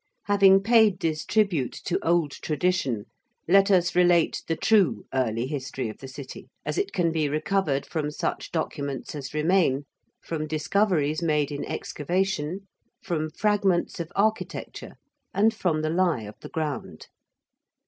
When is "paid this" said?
0.63-1.23